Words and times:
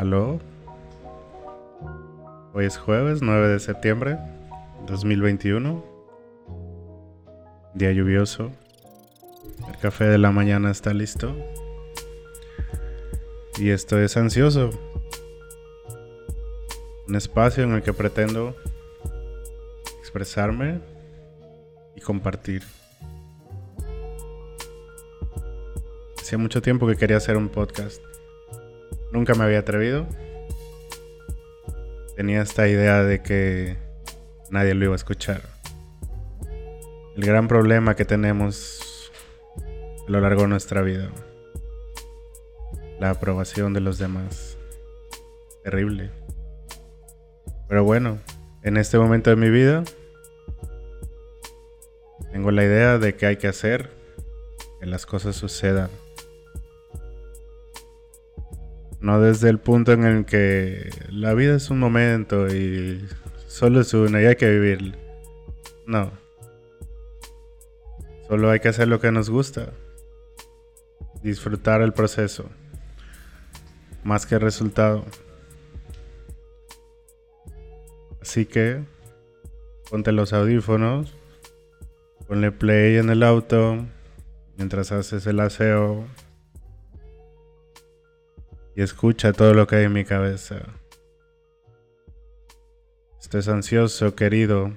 Aló. 0.00 0.40
Hoy 2.54 2.64
es 2.64 2.78
jueves 2.78 3.20
9 3.20 3.48
de 3.48 3.60
septiembre 3.60 4.16
2021. 4.86 5.84
Día 7.74 7.92
lluvioso. 7.92 8.50
El 9.68 9.76
café 9.76 10.04
de 10.04 10.16
la 10.16 10.30
mañana 10.30 10.70
está 10.70 10.94
listo. 10.94 11.36
Y 13.58 13.68
esto 13.68 13.98
es 14.00 14.16
ansioso. 14.16 14.70
Un 17.06 17.14
espacio 17.14 17.64
en 17.64 17.72
el 17.72 17.82
que 17.82 17.92
pretendo 17.92 18.56
expresarme 19.98 20.80
y 21.94 22.00
compartir. 22.00 22.62
Hacía 26.18 26.38
mucho 26.38 26.62
tiempo 26.62 26.86
que 26.86 26.96
quería 26.96 27.18
hacer 27.18 27.36
un 27.36 27.50
podcast. 27.50 28.00
Nunca 29.12 29.34
me 29.34 29.44
había 29.44 29.60
atrevido. 29.60 30.06
Tenía 32.16 32.42
esta 32.42 32.68
idea 32.68 33.02
de 33.02 33.22
que 33.22 33.76
nadie 34.50 34.74
lo 34.74 34.84
iba 34.84 34.94
a 34.94 34.96
escuchar. 34.96 35.42
El 37.16 37.24
gran 37.24 37.48
problema 37.48 37.96
que 37.96 38.04
tenemos 38.04 39.10
a 40.06 40.10
lo 40.10 40.20
largo 40.20 40.42
de 40.42 40.48
nuestra 40.48 40.82
vida. 40.82 41.10
La 43.00 43.10
aprobación 43.10 43.72
de 43.72 43.80
los 43.80 43.98
demás. 43.98 44.58
Terrible. 45.64 46.10
Pero 47.68 47.84
bueno, 47.84 48.18
en 48.62 48.76
este 48.76 48.98
momento 48.98 49.30
de 49.30 49.36
mi 49.36 49.50
vida 49.50 49.82
tengo 52.32 52.50
la 52.50 52.64
idea 52.64 52.98
de 52.98 53.16
que 53.16 53.26
hay 53.26 53.36
que 53.36 53.48
hacer 53.48 53.90
que 54.78 54.86
las 54.86 55.04
cosas 55.04 55.36
sucedan 55.36 55.90
no 59.00 59.20
desde 59.20 59.48
el 59.48 59.58
punto 59.58 59.92
en 59.92 60.04
el 60.04 60.24
que 60.26 60.90
la 61.10 61.32
vida 61.32 61.56
es 61.56 61.70
un 61.70 61.78
momento 61.78 62.48
y 62.54 63.06
solo 63.46 63.80
es 63.80 63.94
una 63.94 64.20
y 64.20 64.26
hay 64.26 64.36
que 64.36 64.50
vivir. 64.50 64.94
No. 65.86 66.12
Solo 68.28 68.50
hay 68.50 68.60
que 68.60 68.68
hacer 68.68 68.88
lo 68.88 69.00
que 69.00 69.10
nos 69.10 69.30
gusta. 69.30 69.72
Disfrutar 71.22 71.80
el 71.80 71.92
proceso. 71.92 72.48
Más 74.04 74.26
que 74.26 74.36
el 74.36 74.42
resultado. 74.42 75.04
Así 78.20 78.44
que 78.44 78.82
ponte 79.90 80.12
los 80.12 80.32
audífonos. 80.34 81.14
Ponle 82.28 82.52
play 82.52 82.98
en 82.98 83.08
el 83.08 83.22
auto. 83.22 83.86
Mientras 84.58 84.92
haces 84.92 85.26
el 85.26 85.40
aseo 85.40 86.04
y 88.76 88.82
escucha 88.82 89.32
todo 89.32 89.54
lo 89.54 89.66
que 89.66 89.76
hay 89.76 89.84
en 89.84 89.92
mi 89.92 90.04
cabeza. 90.04 90.62
Estás 93.20 93.48
ansioso, 93.48 94.14
querido, 94.14 94.76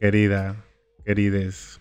querida, 0.00 0.64
querides. 1.04 1.80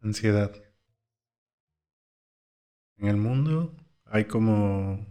Ansiedad. 0.00 0.52
En 2.98 3.08
el 3.08 3.16
mundo 3.16 3.74
hay 4.06 4.24
como 4.24 5.06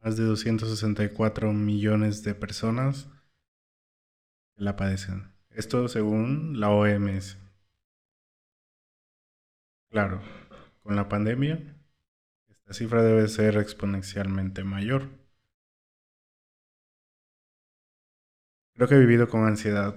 más 0.00 0.16
de 0.16 0.24
264 0.24 1.52
millones 1.52 2.22
de 2.22 2.34
personas 2.34 3.08
que 4.56 4.64
la 4.64 4.76
padecen. 4.76 5.32
Esto 5.50 5.88
según 5.88 6.60
la 6.60 6.70
OMS. 6.70 7.45
Claro, 9.90 10.20
con 10.82 10.94
la 10.96 11.08
pandemia, 11.08 11.58
esta 12.48 12.72
cifra 12.72 13.02
debe 13.02 13.28
ser 13.28 13.56
exponencialmente 13.56 14.64
mayor. 14.64 15.08
Creo 18.74 18.88
que 18.88 18.94
he 18.96 18.98
vivido 18.98 19.28
con 19.28 19.46
ansiedad 19.46 19.94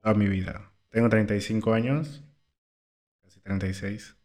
toda 0.00 0.14
mi 0.14 0.28
vida. 0.28 0.72
Tengo 0.90 1.08
35 1.08 1.72
años, 1.72 2.22
casi 3.22 3.40
36, 3.40 4.16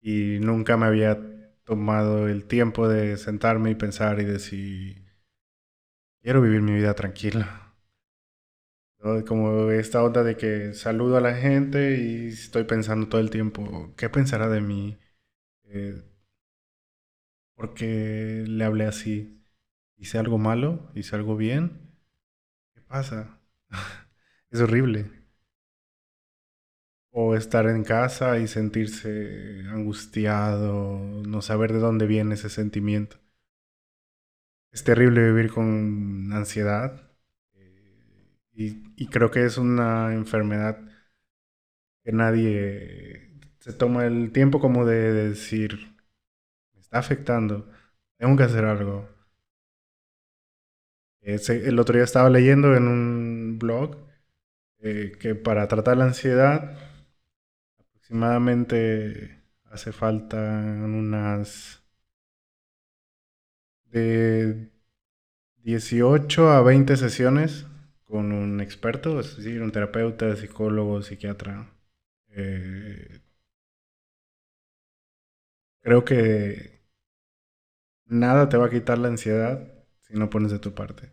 y 0.00 0.38
nunca 0.40 0.76
me 0.76 0.86
había 0.86 1.18
tomado 1.64 2.28
el 2.28 2.46
tiempo 2.46 2.88
de 2.88 3.16
sentarme 3.16 3.70
y 3.70 3.74
pensar 3.74 4.20
y 4.20 4.24
decir, 4.24 5.04
quiero 6.22 6.40
vivir 6.40 6.62
mi 6.62 6.72
vida 6.72 6.94
tranquila. 6.94 7.71
Como 9.26 9.70
esta 9.72 10.02
onda 10.04 10.22
de 10.22 10.36
que 10.36 10.74
saludo 10.74 11.16
a 11.16 11.20
la 11.20 11.34
gente 11.34 11.98
y 11.98 12.28
estoy 12.28 12.64
pensando 12.64 13.08
todo 13.08 13.20
el 13.20 13.30
tiempo, 13.30 13.92
¿qué 13.96 14.08
pensará 14.08 14.48
de 14.48 14.60
mí? 14.60 14.96
Eh, 15.64 16.02
¿Por 17.56 17.74
qué 17.74 18.44
le 18.46 18.64
hablé 18.64 18.84
así? 18.86 19.42
¿Hice 19.96 20.18
algo 20.18 20.38
malo? 20.38 20.90
¿Hice 20.94 21.16
algo 21.16 21.36
bien? 21.36 21.96
¿Qué 22.74 22.82
pasa? 22.82 23.40
es 24.50 24.60
horrible. 24.60 25.10
O 27.12 27.34
estar 27.36 27.66
en 27.68 27.84
casa 27.84 28.38
y 28.38 28.48
sentirse 28.48 29.62
angustiado, 29.70 30.98
no 31.26 31.40
saber 31.42 31.72
de 31.72 31.78
dónde 31.78 32.06
viene 32.06 32.34
ese 32.34 32.50
sentimiento. 32.50 33.18
Es 34.72 34.82
terrible 34.84 35.24
vivir 35.32 35.52
con 35.52 36.32
ansiedad 36.32 37.11
y, 38.54 39.06
creo 39.08 39.30
que 39.30 39.44
es 39.44 39.58
una 39.58 40.14
enfermedad 40.14 40.78
que 42.04 42.12
nadie 42.12 43.30
se 43.60 43.72
toma 43.72 44.06
el 44.06 44.32
tiempo 44.32 44.60
como 44.60 44.84
de 44.86 45.12
decir, 45.12 45.94
me 46.74 46.80
está 46.80 46.98
afectando, 46.98 47.68
tengo 48.18 48.36
que 48.36 48.44
hacer 48.44 48.64
algo. 48.64 49.08
el 51.22 51.78
otro 51.78 51.94
día 51.94 52.04
estaba 52.04 52.30
leyendo 52.30 52.76
en 52.76 52.88
un 52.88 53.58
blog 53.58 53.96
eh, 54.80 55.12
que 55.20 55.34
para 55.34 55.68
tratar 55.68 55.96
la 55.96 56.06
ansiedad 56.06 56.76
aproximadamente 57.78 59.42
hace 59.64 59.92
falta 59.92 60.36
unas 60.38 61.82
de 63.86 64.70
18 65.62 66.50
a 66.50 66.62
20 66.62 66.96
sesiones 66.96 67.66
con 68.12 68.30
un 68.30 68.60
experto, 68.60 69.20
es 69.20 69.38
decir, 69.38 69.62
un 69.62 69.72
terapeuta, 69.72 70.36
psicólogo, 70.36 71.00
psiquiatra. 71.00 71.72
Eh, 72.28 73.22
creo 75.80 76.04
que 76.04 76.82
nada 78.04 78.50
te 78.50 78.58
va 78.58 78.66
a 78.66 78.70
quitar 78.70 78.98
la 78.98 79.08
ansiedad 79.08 79.66
si 80.02 80.12
no 80.14 80.28
pones 80.28 80.52
de 80.52 80.58
tu 80.58 80.74
parte. 80.74 81.10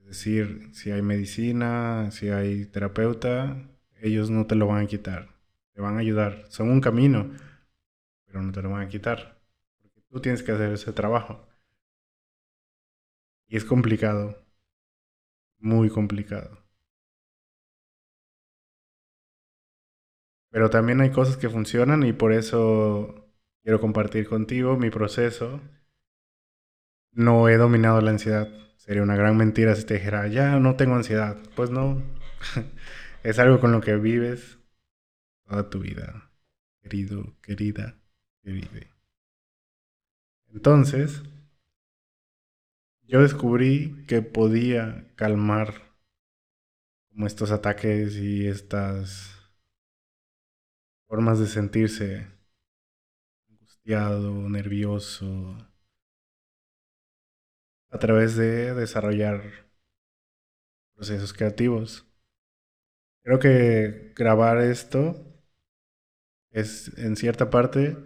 Es 0.00 0.06
decir, 0.08 0.68
si 0.74 0.90
hay 0.90 1.00
medicina, 1.00 2.10
si 2.10 2.28
hay 2.28 2.66
terapeuta, 2.66 3.56
ellos 4.02 4.28
no 4.28 4.46
te 4.46 4.56
lo 4.56 4.66
van 4.66 4.84
a 4.84 4.88
quitar, 4.88 5.40
te 5.72 5.80
van 5.80 5.96
a 5.96 6.00
ayudar. 6.00 6.44
Son 6.50 6.68
un 6.68 6.82
camino, 6.82 7.30
pero 8.26 8.42
no 8.42 8.52
te 8.52 8.60
lo 8.60 8.68
van 8.70 8.82
a 8.82 8.88
quitar. 8.88 9.40
Porque 9.80 10.02
tú 10.02 10.20
tienes 10.20 10.42
que 10.42 10.52
hacer 10.52 10.72
ese 10.72 10.92
trabajo. 10.92 11.48
Y 13.48 13.56
es 13.56 13.64
complicado 13.64 14.49
muy 15.60 15.90
complicado. 15.90 16.58
Pero 20.50 20.70
también 20.70 21.00
hay 21.00 21.10
cosas 21.10 21.36
que 21.36 21.48
funcionan 21.48 22.04
y 22.04 22.12
por 22.12 22.32
eso 22.32 23.30
quiero 23.62 23.80
compartir 23.80 24.28
contigo 24.28 24.76
mi 24.76 24.90
proceso. 24.90 25.60
No 27.12 27.48
he 27.48 27.56
dominado 27.56 28.00
la 28.00 28.10
ansiedad. 28.10 28.48
Sería 28.76 29.02
una 29.02 29.16
gran 29.16 29.36
mentira 29.36 29.74
si 29.76 29.84
te 29.84 29.94
dijera, 29.94 30.26
ya 30.28 30.58
no 30.58 30.76
tengo 30.76 30.94
ansiedad. 30.96 31.36
Pues 31.54 31.70
no. 31.70 32.02
es 33.22 33.38
algo 33.38 33.60
con 33.60 33.72
lo 33.72 33.80
que 33.80 33.96
vives 33.96 34.58
toda 35.48 35.68
tu 35.68 35.80
vida, 35.80 36.30
querido, 36.82 37.36
querida, 37.42 37.96
querida. 38.42 38.68
Entonces, 40.52 41.22
yo 43.10 43.22
descubrí 43.22 44.06
que 44.06 44.22
podía 44.22 45.12
calmar 45.16 45.74
como 47.08 47.26
estos 47.26 47.50
ataques 47.50 48.14
y 48.16 48.46
estas 48.46 49.50
formas 51.08 51.40
de 51.40 51.48
sentirse 51.48 52.28
angustiado, 53.48 54.48
nervioso, 54.48 55.56
a 57.90 57.98
través 57.98 58.36
de 58.36 58.74
desarrollar 58.74 59.42
procesos 60.94 61.32
creativos. 61.32 62.06
Creo 63.24 63.40
que 63.40 64.12
grabar 64.14 64.58
esto 64.58 65.26
es 66.52 66.96
en 66.96 67.16
cierta 67.16 67.50
parte 67.50 67.96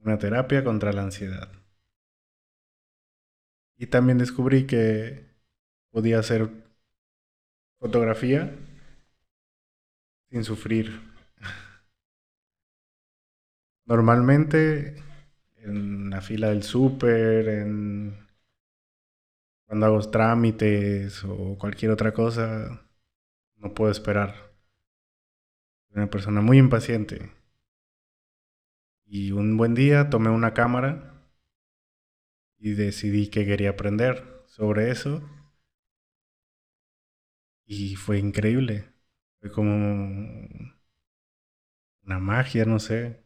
una 0.00 0.18
terapia 0.18 0.64
contra 0.64 0.92
la 0.92 1.02
ansiedad. 1.02 1.65
Y 3.76 3.86
también 3.86 4.18
descubrí 4.18 4.66
que 4.66 5.26
podía 5.90 6.18
hacer 6.18 6.50
fotografía 7.78 8.54
sin 10.30 10.44
sufrir 10.44 11.00
Normalmente 13.86 14.96
en 15.58 16.10
la 16.10 16.20
fila 16.20 16.48
del 16.48 16.64
súper, 16.64 17.48
en 17.48 18.18
cuando 19.64 19.86
hago 19.86 20.00
trámites 20.10 21.24
o 21.24 21.56
cualquier 21.56 21.92
otra 21.92 22.12
cosa, 22.12 22.84
no 23.56 23.74
puedo 23.74 23.90
esperar. 23.92 24.34
Soy 25.88 25.98
una 25.98 26.10
persona 26.10 26.40
muy 26.40 26.58
impaciente. 26.58 27.30
Y 29.04 29.30
un 29.30 29.56
buen 29.56 29.74
día 29.74 30.10
tomé 30.10 30.30
una 30.30 30.52
cámara 30.52 31.15
y 32.66 32.74
decidí 32.74 33.28
que 33.28 33.46
quería 33.46 33.70
aprender 33.70 34.42
sobre 34.46 34.90
eso. 34.90 35.22
Y 37.64 37.94
fue 37.94 38.18
increíble. 38.18 38.92
Fue 39.38 39.52
como 39.52 40.48
una 42.02 42.18
magia, 42.18 42.64
no 42.64 42.80
sé. 42.80 43.22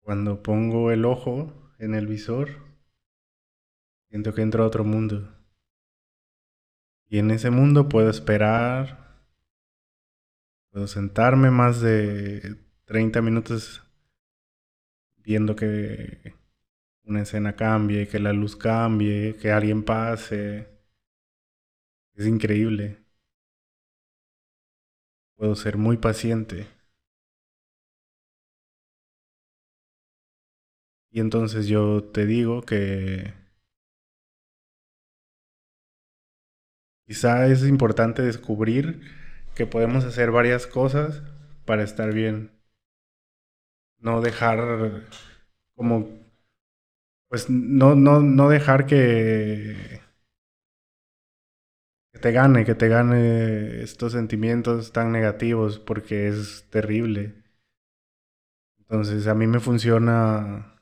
Cuando 0.00 0.42
pongo 0.42 0.90
el 0.92 1.04
ojo 1.04 1.52
en 1.78 1.94
el 1.94 2.06
visor, 2.06 2.48
siento 4.08 4.32
que 4.32 4.40
entro 4.40 4.64
a 4.64 4.66
otro 4.66 4.82
mundo. 4.82 5.30
Y 7.06 7.18
en 7.18 7.30
ese 7.30 7.50
mundo 7.50 7.90
puedo 7.90 8.08
esperar, 8.08 9.26
puedo 10.70 10.86
sentarme 10.86 11.50
más 11.50 11.82
de 11.82 12.56
30 12.86 13.20
minutos 13.20 13.82
viendo 15.18 15.54
que 15.54 16.38
una 17.08 17.22
escena 17.22 17.56
cambie, 17.56 18.06
que 18.08 18.18
la 18.18 18.32
luz 18.32 18.54
cambie, 18.56 19.36
que 19.36 19.50
alguien 19.50 19.82
pase. 19.84 20.68
Es 22.14 22.26
increíble. 22.26 22.98
Puedo 25.36 25.54
ser 25.54 25.78
muy 25.78 25.96
paciente. 25.96 26.66
Y 31.10 31.20
entonces 31.20 31.66
yo 31.66 32.04
te 32.04 32.26
digo 32.26 32.62
que 32.62 33.32
quizá 37.06 37.46
es 37.46 37.66
importante 37.66 38.22
descubrir 38.22 39.00
que 39.54 39.66
podemos 39.66 40.04
hacer 40.04 40.30
varias 40.30 40.66
cosas 40.66 41.22
para 41.64 41.82
estar 41.82 42.12
bien. 42.12 42.52
No 43.98 44.20
dejar 44.20 45.06
como 45.74 46.17
pues 47.28 47.48
no, 47.50 47.94
no, 47.94 48.20
no 48.20 48.48
dejar 48.48 48.86
que, 48.86 50.00
te 52.20 52.32
gane, 52.32 52.64
que 52.64 52.74
te 52.74 52.88
gane 52.88 53.82
estos 53.82 54.12
sentimientos 54.12 54.92
tan 54.92 55.12
negativos 55.12 55.78
porque 55.78 56.28
es 56.28 56.66
terrible. 56.70 57.42
Entonces 58.80 59.26
a 59.26 59.34
mí 59.34 59.46
me 59.46 59.60
funciona 59.60 60.74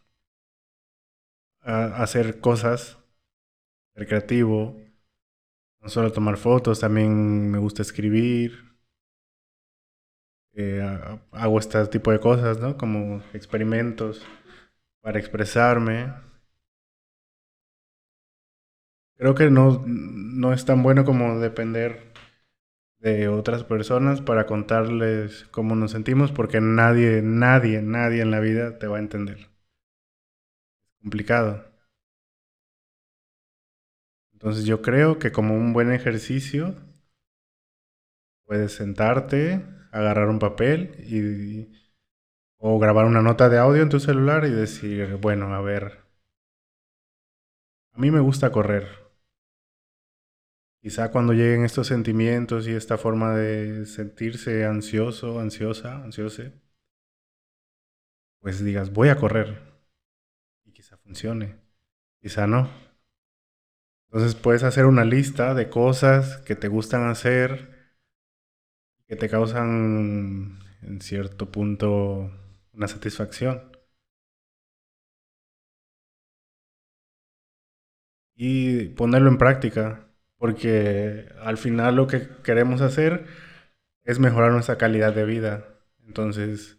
hacer 1.61 2.41
cosas, 2.41 2.97
ser 3.95 4.07
creativo, 4.07 4.77
no 5.81 5.89
solo 5.89 6.13
tomar 6.13 6.37
fotos, 6.37 6.81
también 6.81 7.51
me 7.51 7.59
gusta 7.59 7.83
escribir. 7.83 8.77
Eh, 10.55 10.81
hago 11.33 11.59
este 11.59 11.87
tipo 11.89 12.11
de 12.11 12.19
cosas, 12.19 12.59
¿no? 12.59 12.77
Como 12.79 13.23
experimentos 13.35 14.25
para 15.03 15.19
expresarme. 15.19 16.13
Creo 19.19 19.35
que 19.35 19.51
no, 19.51 19.83
no 19.87 20.53
es 20.55 20.65
tan 20.65 20.83
bueno 20.83 21.05
como 21.05 21.39
depender 21.39 22.13
de 23.01 23.29
otras 23.29 23.65
personas 23.65 24.21
para 24.21 24.47
contarles 24.47 25.47
cómo 25.51 25.77
nos 25.77 25.93
sentimos, 25.93 26.33
porque 26.33 26.61
nadie, 26.61 27.23
nadie, 27.23 27.83
nadie 27.83 28.23
en 28.23 28.31
la 28.31 28.41
vida 28.41 28.79
te 28.79 28.87
va 28.89 28.99
a 28.99 29.01
entender 29.01 29.49
complicado. 31.01 31.65
Entonces 34.35 34.65
yo 34.67 34.83
creo 34.83 35.19
que 35.19 35.33
como 35.33 35.57
un 35.57 35.73
buen 35.73 35.93
ejercicio 35.93 36.77
puedes 38.47 38.73
sentarte, 38.73 39.63
agarrar 39.93 40.29
un 40.29 40.39
papel 40.39 40.95
y 41.07 41.71
o 42.59 42.79
grabar 42.79 43.07
una 43.07 43.23
nota 43.23 43.49
de 43.49 43.59
audio 43.59 43.83
en 43.83 43.91
tu 43.91 44.01
celular 44.01 44.45
y 44.47 44.51
decir, 44.51 45.17
bueno, 45.21 45.55
a 45.55 45.61
ver, 45.63 46.01
a 47.95 47.99
mí 47.99 48.13
me 48.13 48.21
gusta 48.21 48.53
correr. 48.53 49.06
Quizá 50.87 51.11
cuando 51.11 51.33
lleguen 51.33 51.65
estos 51.65 51.89
sentimientos 51.89 52.69
y 52.69 52.71
esta 52.71 52.97
forma 52.97 53.35
de 53.35 53.87
sentirse 53.87 54.65
ansioso, 54.65 55.41
ansiosa, 55.41 55.97
ansiose, 56.05 56.53
pues 58.39 58.65
digas, 58.65 58.93
voy 58.93 59.09
a 59.09 59.17
correr 59.17 59.67
funcione, 61.07 61.57
quizá 62.21 62.47
no. 62.47 62.69
Entonces 64.09 64.35
puedes 64.35 64.63
hacer 64.65 64.87
una 64.87 65.05
lista 65.05 65.55
de 65.55 65.69
cosas 65.71 66.39
que 66.39 66.57
te 66.57 66.69
gustan 66.69 67.09
hacer, 67.09 67.95
que 69.07 69.17
te 69.17 69.29
causan 69.29 70.59
en 70.83 71.01
cierto 71.01 71.51
punto 71.51 72.31
una 72.73 72.89
satisfacción. 72.89 73.73
Y 78.35 78.89
ponerlo 78.91 79.29
en 79.31 79.39
práctica, 79.39 80.06
porque 80.47 81.29
al 81.41 81.59
final 81.59 81.97
lo 81.97 82.07
que 82.07 82.29
queremos 82.45 82.81
hacer 82.81 83.27
es 84.05 84.21
mejorar 84.21 84.53
nuestra 84.53 84.79
calidad 84.79 85.13
de 85.13 85.25
vida. 85.25 85.67
Entonces, 86.07 86.79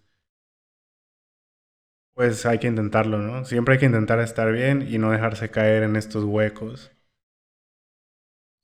pues 2.13 2.45
hay 2.45 2.59
que 2.59 2.67
intentarlo, 2.67 3.19
¿no? 3.19 3.45
Siempre 3.45 3.73
hay 3.75 3.79
que 3.79 3.85
intentar 3.85 4.19
estar 4.19 4.51
bien 4.51 4.85
y 4.89 4.97
no 4.97 5.11
dejarse 5.11 5.49
caer 5.51 5.83
en 5.83 5.95
estos 5.95 6.23
huecos. 6.25 6.91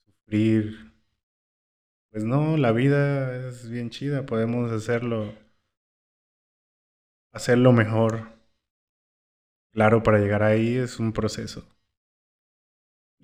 Sufrir. 0.05 0.93
Pues 2.11 2.23
no, 2.23 2.55
la 2.55 2.71
vida 2.71 3.35
es 3.49 3.69
bien 3.69 3.89
chida, 3.89 4.25
podemos 4.25 4.71
hacerlo 4.71 5.33
hacerlo 7.33 7.73
mejor. 7.73 8.29
Claro, 9.71 10.01
para 10.03 10.19
llegar 10.19 10.41
ahí 10.41 10.77
es 10.77 10.99
un 10.99 11.13
proceso. 11.13 11.67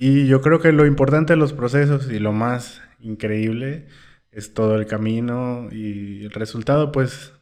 Y 0.01 0.27
yo 0.27 0.39
creo 0.39 0.61
que 0.61 0.71
lo 0.71 0.85
importante 0.85 1.33
de 1.33 1.37
los 1.37 1.51
procesos 1.51 2.09
y 2.09 2.19
lo 2.19 2.31
más 2.31 2.81
increíble 2.99 3.87
es 4.31 4.53
todo 4.53 4.77
el 4.77 4.87
camino 4.87 5.67
y 5.73 6.23
el 6.23 6.31
resultado 6.31 6.93
pues 6.93 7.33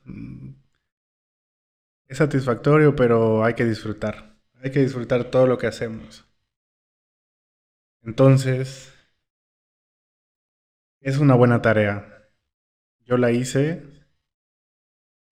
es 2.07 2.17
satisfactorio, 2.17 2.95
pero 2.95 3.43
hay 3.43 3.53
que 3.53 3.63
disfrutar. 3.63 4.39
Hay 4.63 4.71
que 4.71 4.79
disfrutar 4.79 5.25
todo 5.25 5.45
lo 5.45 5.59
que 5.59 5.67
hacemos. 5.67 6.25
Entonces, 8.01 8.91
es 11.01 11.19
una 11.19 11.35
buena 11.35 11.61
tarea. 11.61 12.27
Yo 13.05 13.17
la 13.17 13.31
hice 13.31 13.83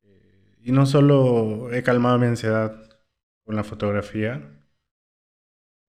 eh, 0.04 0.58
y 0.62 0.72
no 0.72 0.86
solo 0.86 1.74
he 1.74 1.82
calmado 1.82 2.20
mi 2.20 2.28
ansiedad 2.28 2.88
con 3.46 3.56
la 3.56 3.64
fotografía, 3.64 4.56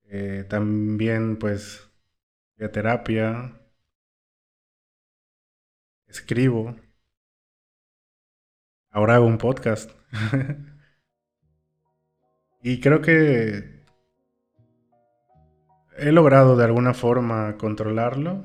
eh, 0.08 0.44
también 0.48 1.38
pues 1.38 1.90
de 2.56 2.68
terapia, 2.68 3.60
escribo, 6.06 6.76
ahora 8.90 9.16
hago 9.16 9.26
un 9.26 9.38
podcast. 9.38 9.90
Y 12.66 12.80
creo 12.80 13.00
que 13.00 13.84
he 15.96 16.10
logrado 16.10 16.56
de 16.56 16.64
alguna 16.64 16.94
forma 16.94 17.56
controlarlo, 17.58 18.44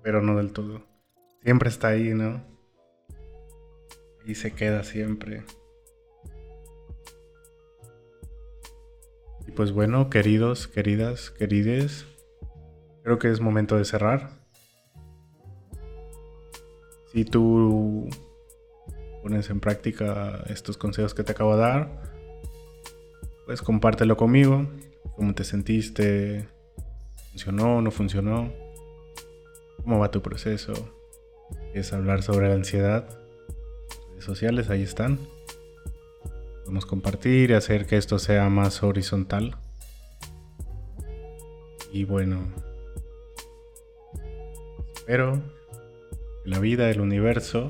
pero 0.00 0.22
no 0.22 0.36
del 0.36 0.52
todo. 0.52 0.86
Siempre 1.42 1.68
está 1.68 1.88
ahí, 1.88 2.14
¿no? 2.14 2.44
Y 4.24 4.36
se 4.36 4.52
queda 4.54 4.84
siempre. 4.84 5.42
Pues 9.54 9.72
bueno, 9.72 10.08
queridos, 10.08 10.66
queridas, 10.66 11.30
querides, 11.30 12.06
creo 13.02 13.18
que 13.18 13.30
es 13.30 13.40
momento 13.40 13.76
de 13.76 13.84
cerrar. 13.84 14.30
Si 17.12 17.24
tú 17.24 18.08
pones 19.22 19.50
en 19.50 19.60
práctica 19.60 20.42
estos 20.48 20.78
consejos 20.78 21.14
que 21.14 21.22
te 21.22 21.32
acabo 21.32 21.56
de 21.56 21.62
dar, 21.62 22.02
pues 23.46 23.60
compártelo 23.60 24.16
conmigo. 24.16 24.66
¿Cómo 25.16 25.34
te 25.34 25.44
sentiste? 25.44 26.48
¿Funcionó? 27.30 27.82
¿No 27.82 27.90
funcionó? 27.90 28.52
¿Cómo 29.82 29.98
va 29.98 30.10
tu 30.10 30.22
proceso? 30.22 30.72
¿Quieres 31.72 31.92
hablar 31.92 32.22
sobre 32.22 32.48
la 32.48 32.54
ansiedad? 32.54 33.06
Redes 34.10 34.24
sociales, 34.24 34.70
ahí 34.70 34.82
están. 34.82 35.18
Compartir 36.80 37.50
y 37.50 37.52
hacer 37.52 37.86
que 37.86 37.98
esto 37.98 38.18
sea 38.18 38.48
más 38.48 38.82
horizontal. 38.82 39.56
Y 41.92 42.04
bueno, 42.04 42.50
espero 44.94 45.42
que 46.42 46.50
la 46.50 46.58
vida, 46.58 46.90
el 46.90 47.02
universo, 47.02 47.68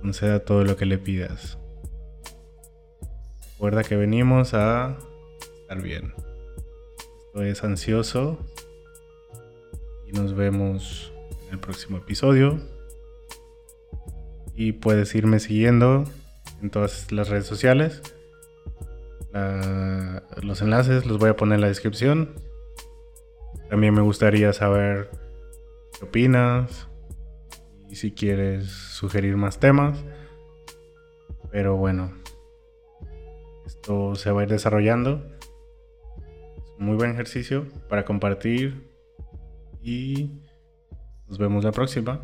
conceda 0.00 0.40
todo 0.40 0.64
lo 0.64 0.76
que 0.76 0.84
le 0.84 0.98
pidas. 0.98 1.58
Recuerda 3.52 3.84
que 3.84 3.94
venimos 3.96 4.52
a 4.54 4.98
estar 5.60 5.80
bien. 5.80 6.12
Esto 7.26 7.42
es 7.44 7.62
ansioso. 7.62 8.38
Y 10.08 10.12
nos 10.12 10.34
vemos 10.34 11.12
en 11.46 11.54
el 11.54 11.60
próximo 11.60 11.98
episodio. 11.98 12.60
Y 14.56 14.72
puedes 14.72 15.14
irme 15.14 15.38
siguiendo 15.38 16.04
en 16.62 16.70
todas 16.70 17.10
las 17.12 17.28
redes 17.28 17.46
sociales. 17.46 18.02
los 20.42 20.62
enlaces 20.62 21.06
los 21.06 21.18
voy 21.18 21.30
a 21.30 21.36
poner 21.36 21.56
en 21.56 21.60
la 21.62 21.68
descripción. 21.68 22.34
También 23.68 23.94
me 23.94 24.00
gustaría 24.00 24.52
saber 24.52 25.10
qué 25.98 26.04
opinas 26.04 26.88
y 27.88 27.96
si 27.96 28.12
quieres 28.12 28.68
sugerir 28.68 29.36
más 29.36 29.58
temas. 29.58 30.04
Pero 31.50 31.76
bueno, 31.76 32.12
esto 33.66 34.14
se 34.14 34.30
va 34.30 34.40
a 34.40 34.44
ir 34.44 34.50
desarrollando. 34.50 35.24
Es 36.56 36.78
un 36.78 36.86
muy 36.86 36.96
buen 36.96 37.12
ejercicio 37.12 37.66
para 37.88 38.04
compartir 38.04 38.88
y 39.82 40.40
nos 41.28 41.38
vemos 41.38 41.64
la 41.64 41.72
próxima. 41.72 42.20